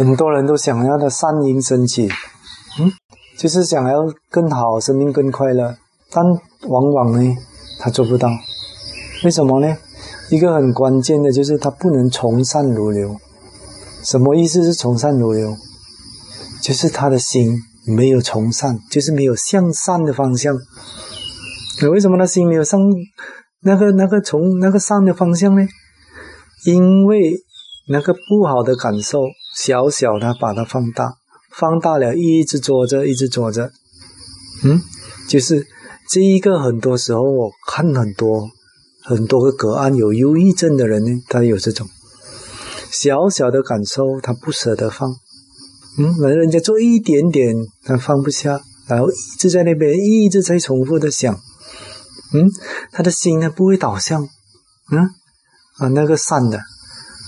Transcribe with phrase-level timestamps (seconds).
[0.00, 2.08] 很多人都想要的善因升起，
[2.78, 2.90] 嗯，
[3.36, 3.98] 就是想要
[4.30, 5.76] 更好，生命更快乐，
[6.10, 6.24] 但
[6.68, 7.36] 往往呢，
[7.78, 8.30] 他做不到。
[9.26, 9.76] 为什么呢？
[10.30, 13.14] 一个很关键的就是他不能从善如流。
[14.02, 15.54] 什么意思是从善如流？
[16.62, 20.56] 就是他的心没有从善，就是没有向善的方向。
[21.82, 22.80] 那为什么他心没有上
[23.60, 25.68] 那个那个从那个善的方向呢？
[26.64, 27.34] 因为
[27.92, 29.18] 那个不好的感受，
[29.56, 31.14] 小小的把它放大，
[31.50, 33.72] 放大了，一直做着，一直做着。
[34.62, 34.80] 嗯，
[35.28, 35.66] 就是
[36.08, 38.48] 这一个很多时候我看很多
[39.02, 41.88] 很多个个案有忧郁症的人呢，他有这种。
[42.92, 45.10] 小小的感受，他不舍得放。
[45.98, 51.34] 嗯，人人家做一点点，他放不下，然后一直在那边一直在重复的想，
[52.32, 52.48] 嗯，
[52.92, 54.28] 他的心呢不会导向，
[54.92, 55.10] 嗯？
[55.78, 56.60] 啊那个善的，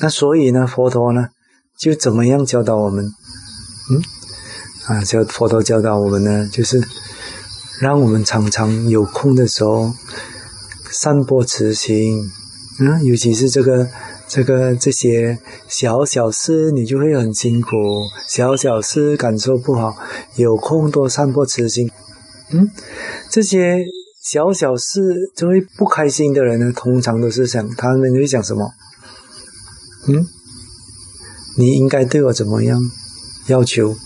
[0.03, 1.29] 那所以呢佛陀呢
[1.79, 3.07] 就怎么样教导我们，
[3.91, 4.03] 嗯
[4.89, 6.83] 啊教佛陀教导我们呢就是
[7.81, 9.95] 让我们常常有空的时候
[10.91, 12.31] 散播慈心，
[12.81, 13.89] 嗯，尤其是这个。
[14.29, 17.69] 这个这些小小事，你就会很辛苦；
[18.27, 19.95] 小小事感受不好，
[20.37, 21.91] 有空多散播慈心。
[22.51, 22.71] 嗯，
[23.29, 23.85] 这些
[24.23, 28.71] 小小事就会不开心的人呢，通常都是想，他们会想什么？
[30.09, 30.27] 嗯，
[31.57, 32.81] 你应该对我怎么样
[33.47, 33.97] 要求？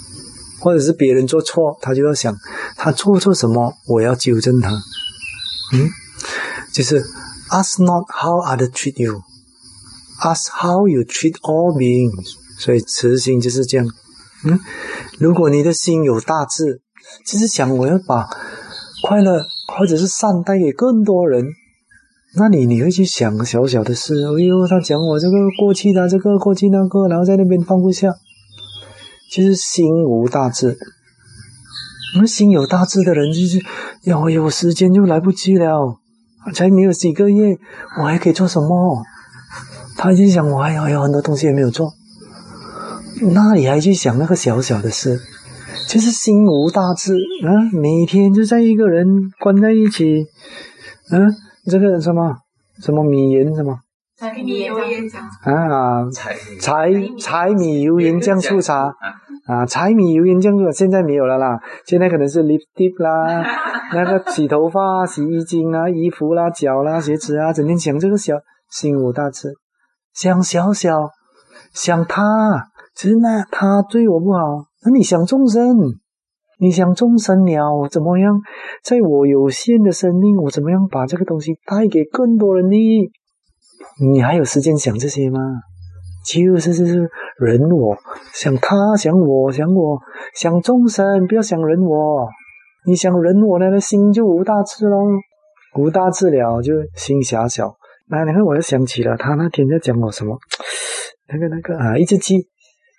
[0.59, 2.35] 或者是别人做错，他就要想
[2.77, 4.71] 他做错什么，我要纠正他。
[5.73, 5.91] 嗯，
[6.73, 7.05] 就是
[7.51, 9.23] ask not how others treat you。
[10.19, 13.87] Ask how you treat all beings，所以慈心就是这样。
[14.45, 14.59] 嗯，
[15.19, 16.81] 如果你的心有大志，
[17.27, 18.27] 就是想我要把
[19.03, 19.45] 快乐
[19.77, 21.45] 或者是善带给更多人，
[22.35, 24.15] 那你你会去想小小的事。
[24.15, 28.13] 哎呦，他讲我这个过去的这个过去那个，然后在那边放不下，
[29.31, 30.77] 就是心无大志。
[32.19, 33.59] 那心有大志的人，就是
[34.03, 35.99] 有有时间就来不及了，
[36.55, 37.59] 才没有几个月，
[37.99, 39.03] 我还可以做什么？
[39.99, 41.93] 他就想，我还有有很多东西也没有做，
[43.33, 45.19] 那你还去想那个小小的事，
[45.89, 47.49] 就是心无大志啊！
[47.73, 50.27] 每天就在一个人关在一起，
[51.11, 51.35] 嗯，
[51.71, 52.37] 这个什么？
[52.81, 53.79] 什么米盐什么？
[54.19, 58.95] 柴米油盐酱啊，柴柴柴米油盐酱醋茶。
[59.47, 63.45] 啊，柴米油盐酱醋现在没有了啦，现在可能是 lipstick 啦，
[63.95, 68.35] 那个洗头发、洗衣精啊、衣服啦、脚啦、鞋子啊，整天想这个小
[68.71, 69.55] 心无大志。
[70.13, 71.11] 想小小，
[71.73, 72.23] 想他，
[72.95, 74.41] 其实那他对我不好。
[74.85, 75.77] 那你想众生，
[76.59, 78.41] 你想众生了怎么样？
[78.83, 82.77] 在我有限的生命，我怎么样把这个东西带给更多人呢？
[84.01, 85.41] 你还有时间想这些吗？
[86.27, 87.09] 就是是是
[87.39, 87.97] 人我
[88.35, 90.01] 想他想我想我
[90.35, 92.29] 想众生，不要想人我。
[92.87, 94.97] 你想人我呢，那心就无大志喽，
[95.79, 97.77] 无大志了就心狭小。
[98.09, 100.39] 那你看，我又想起了他那天在讲我什么，
[101.29, 102.39] 那个那个啊，一只鸡，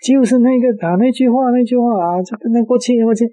[0.05, 3.25] 就是那个啊那句话那句话啊，这个那过去过去，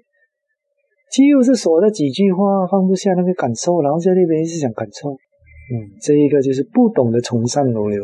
[1.11, 8.03] 就是说了几句话放不下那个感受，然后在那边一直想感受，嗯，这一个就是不懂得从善如流，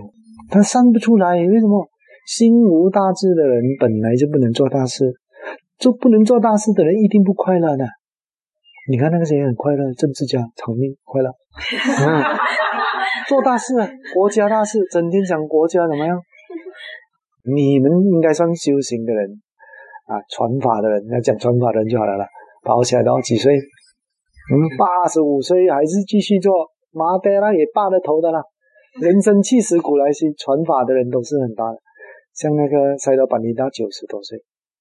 [0.49, 1.87] 他善不出来，为什么？
[2.27, 5.11] 心无大志的人本来就不能做大事，
[5.79, 7.85] 做不能做大事的人一定不快乐的。
[8.89, 12.23] 你看那个谁很快乐，政治家长命快乐，嗯。
[13.27, 16.19] 做大事啊，国家大事，整天讲国家怎么样？
[17.43, 19.41] 你们应该算修行的人
[20.05, 22.25] 啊，传法的人，要讲传法的人就好了了。
[22.61, 23.53] 跑起来到几岁？
[23.55, 26.51] 嗯，八十五岁还是继续做，
[26.91, 28.41] 马德拉也霸了头的啦。
[28.99, 31.77] 人生七十古来稀，传法的人都是很大的，
[32.35, 34.37] 像那个塞德板尼达九十多岁，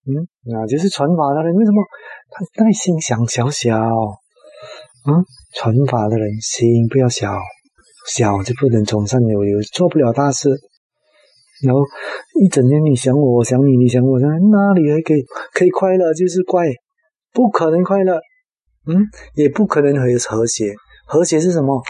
[0.06, 0.26] 嗯，
[0.56, 1.82] 啊，就是传法的人，为什么
[2.30, 3.76] 他内心想小小？
[5.06, 5.24] 嗯，
[5.54, 7.32] 传法的人心不要小。
[8.08, 10.48] 小就不能从善有流，做不了大事。
[11.62, 11.80] 然后
[12.42, 15.22] 一整天你想我，我想你，你想我，哪里还可以
[15.52, 16.12] 可以快乐？
[16.14, 16.66] 就是怪，
[17.32, 18.20] 不可能快乐。
[18.86, 18.96] 嗯，
[19.34, 20.74] 也不可能和和谐。
[21.06, 21.82] 和谐是什么？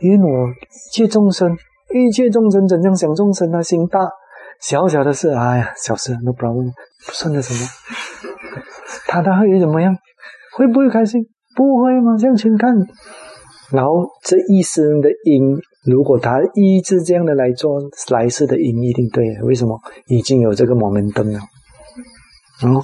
[0.00, 1.56] 因为我一切众生，
[1.94, 3.62] 一切众生怎样想众生啊？
[3.62, 4.00] 心大，
[4.60, 6.72] 小小的事，哎呀，小事，no problem，
[7.06, 7.60] 不算得什么。
[9.06, 9.96] 他他会怎么样？
[10.56, 11.22] 会不会开心？
[11.56, 12.18] 不会吗？
[12.18, 12.74] 向前看。
[13.70, 15.56] 然后这一生的因，
[15.86, 17.80] 如果他一直这样的来做，
[18.10, 19.40] 来世的因一定对。
[19.42, 19.80] 为什么？
[20.08, 21.40] 已经有这个摩门灯了。
[22.62, 22.74] 嗯，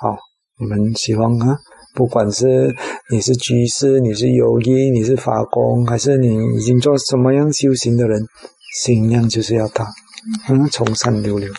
[0.00, 0.16] 好，
[0.58, 1.58] 我们喜欢啊，
[1.94, 2.74] 不管是
[3.10, 8.26] 你是居士，你是游医，你是法工，还是你已经做什么样修行的人，
[8.82, 9.86] 心量就是要大，
[10.48, 11.52] 嗯，从善流流。